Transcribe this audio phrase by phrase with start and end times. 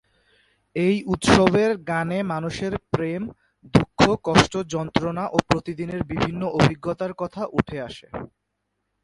[0.75, 3.21] এই উৎসবের গানে মানুষের প্রেম,
[3.73, 8.07] দুঃখ, কষ্ট, যন্ত্রণা ও প্রতিদিনের বিভিন্ন অভিজ্ঞতার কথা উঠে আসে।